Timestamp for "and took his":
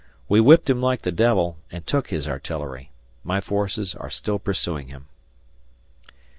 1.69-2.27